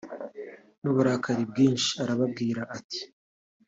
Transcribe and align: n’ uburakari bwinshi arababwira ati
n’ 0.81 0.83
uburakari 0.91 1.43
bwinshi 1.51 1.91
arababwira 2.03 2.61
ati 2.77 3.01